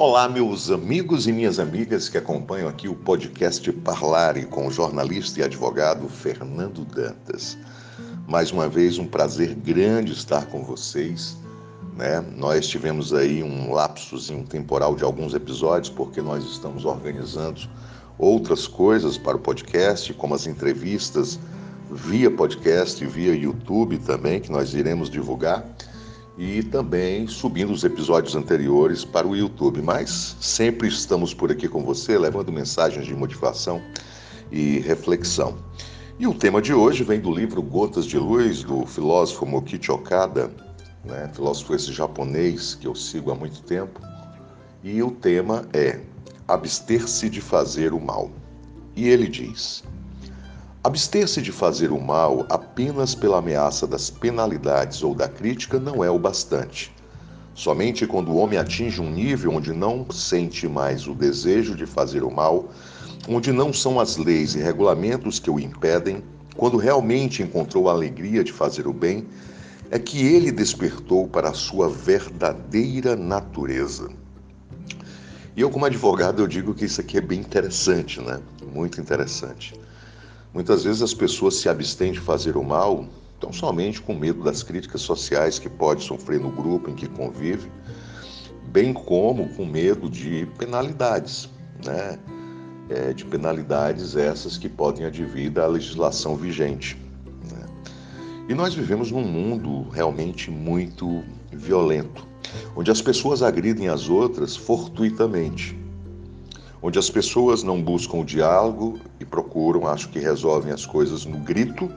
[0.00, 5.40] Olá, meus amigos e minhas amigas que acompanham aqui o podcast Parlare com o jornalista
[5.40, 7.58] e advogado Fernando Dantas.
[8.26, 11.36] Mais uma vez, um prazer grande estar com vocês.
[11.98, 12.18] Né?
[12.34, 17.60] Nós tivemos aí um lapsozinho temporal de alguns episódios, porque nós estamos organizando
[18.16, 21.38] outras coisas para o podcast, como as entrevistas
[21.90, 25.62] via podcast e via YouTube também, que nós iremos divulgar
[26.40, 29.82] e também subindo os episódios anteriores para o YouTube.
[29.82, 33.82] Mas sempre estamos por aqui com você, levando mensagens de motivação
[34.50, 35.58] e reflexão.
[36.18, 40.50] E o tema de hoje vem do livro Gotas de Luz, do filósofo Mokichi Okada,
[41.04, 41.30] né?
[41.34, 44.00] filósofo esse japonês que eu sigo há muito tempo.
[44.82, 46.00] E o tema é
[46.48, 48.30] abster-se de fazer o mal.
[48.96, 49.84] E ele diz:
[50.82, 52.46] Abster-se de fazer o mal
[52.80, 56.90] apenas pela ameaça das penalidades ou da crítica não é o bastante.
[57.54, 62.22] Somente quando o homem atinge um nível onde não sente mais o desejo de fazer
[62.22, 62.70] o mal,
[63.28, 66.24] onde não são as leis e regulamentos que o impedem,
[66.56, 69.26] quando realmente encontrou a alegria de fazer o bem,
[69.90, 74.08] é que ele despertou para a sua verdadeira natureza.
[75.54, 78.40] E eu, como advogado, eu digo que isso aqui é bem interessante, né?
[78.72, 79.78] Muito interessante.
[80.52, 83.06] Muitas vezes as pessoas se abstêm de fazer o mal
[83.38, 87.70] tão somente com medo das críticas sociais que pode sofrer no grupo em que convive,
[88.70, 91.48] bem como com medo de penalidades,
[91.84, 92.18] né?
[92.90, 97.00] É, de penalidades essas que podem advir da legislação vigente.
[97.52, 97.64] Né?
[98.48, 102.26] E nós vivemos num mundo realmente muito violento,
[102.74, 105.78] onde as pessoas agridem as outras fortuitamente
[106.82, 111.38] onde as pessoas não buscam o diálogo e procuram, acho que resolvem as coisas no
[111.38, 111.90] grito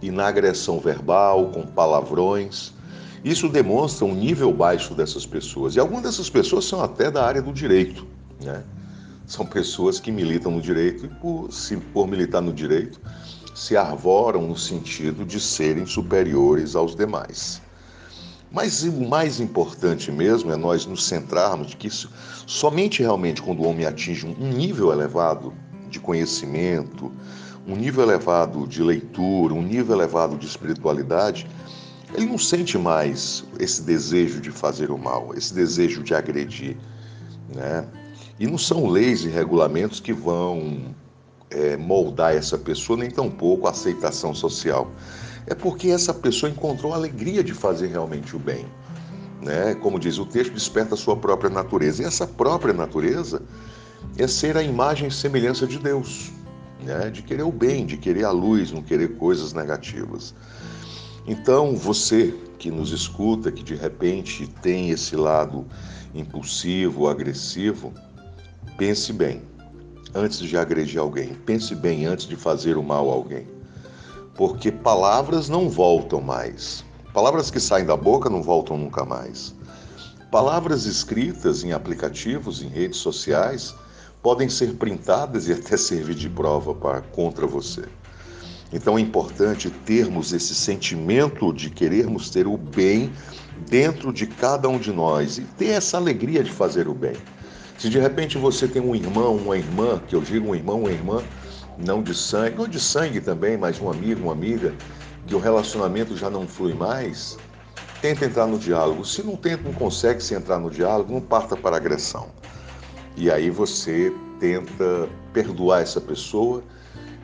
[0.00, 2.72] e na agressão verbal, com palavrões.
[3.24, 5.74] Isso demonstra um nível baixo dessas pessoas.
[5.74, 8.06] E algumas dessas pessoas são até da área do direito.
[8.42, 8.62] Né?
[9.26, 13.00] São pessoas que militam no direito e, por, se, por militar no direito,
[13.54, 17.60] se arvoram no sentido de serem superiores aos demais.
[18.52, 22.10] Mas o mais importante mesmo é nós nos centrarmos de que isso,
[22.46, 25.52] somente realmente quando o homem atinge um nível elevado
[25.88, 27.12] de conhecimento,
[27.66, 31.46] um nível elevado de leitura, um nível elevado de espiritualidade,
[32.12, 36.76] ele não sente mais esse desejo de fazer o mal, esse desejo de agredir,
[37.54, 37.86] né?
[38.38, 40.94] E não são leis e regulamentos que vão
[41.50, 44.90] é, moldar essa pessoa, nem tampouco a aceitação social
[45.46, 48.66] é porque essa pessoa encontrou a alegria de fazer realmente o bem.
[49.40, 49.74] Né?
[49.74, 52.02] Como diz o texto, desperta a sua própria natureza.
[52.02, 53.42] E essa própria natureza
[54.16, 56.30] é ser a imagem e semelhança de Deus,
[56.82, 57.10] né?
[57.10, 60.34] de querer o bem, de querer a luz, não querer coisas negativas.
[61.26, 65.66] Então, você que nos escuta, que de repente tem esse lado
[66.14, 67.92] impulsivo, agressivo,
[68.76, 69.42] pense bem
[70.14, 73.59] antes de agredir alguém, pense bem antes de fazer o mal a alguém
[74.40, 76.82] porque palavras não voltam mais.
[77.12, 79.54] Palavras que saem da boca não voltam nunca mais.
[80.30, 83.74] Palavras escritas em aplicativos, em redes sociais,
[84.22, 87.84] podem ser printadas e até servir de prova para, contra você.
[88.72, 93.12] Então é importante termos esse sentimento de querermos ter o bem
[93.68, 97.16] dentro de cada um de nós e ter essa alegria de fazer o bem.
[97.76, 100.90] Se de repente você tem um irmão, uma irmã, que eu digo um irmão, uma
[100.90, 101.22] irmã,
[101.84, 104.74] não de sangue, ou de sangue também, mas um amigo, uma amiga,
[105.26, 107.38] que o relacionamento já não flui mais,
[108.00, 109.04] tenta entrar no diálogo.
[109.04, 112.28] Se não tenta, não consegue se entrar no diálogo, não parta para agressão.
[113.16, 116.62] E aí você tenta perdoar essa pessoa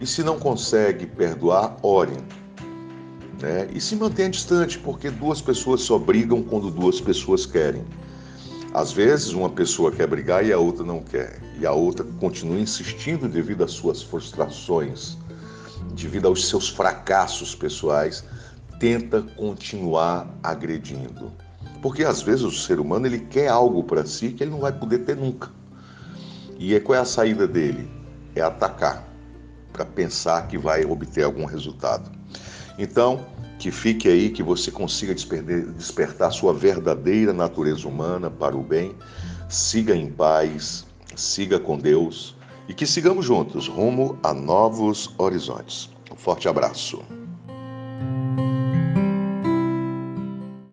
[0.00, 2.16] e se não consegue perdoar, ore.
[3.40, 3.68] Né?
[3.72, 7.84] E se mantenha distante, porque duas pessoas só brigam quando duas pessoas querem.
[8.74, 12.58] Às vezes, uma pessoa quer brigar e a outra não quer, e a outra continua
[12.58, 15.16] insistindo devido às suas frustrações,
[15.94, 18.24] devido aos seus fracassos pessoais,
[18.80, 21.32] tenta continuar agredindo.
[21.80, 24.72] Porque às vezes o ser humano ele quer algo para si que ele não vai
[24.72, 25.52] poder ter nunca.
[26.58, 27.88] E qual é a saída dele?
[28.34, 29.06] É atacar,
[29.72, 32.10] para pensar que vai obter algum resultado.
[32.76, 33.24] Então,
[33.58, 38.94] que fique aí, que você consiga despertar sua verdadeira natureza humana para o bem.
[39.48, 42.34] Siga em paz, siga com Deus
[42.68, 45.90] e que sigamos juntos rumo a novos horizontes.
[46.10, 47.02] Um forte abraço.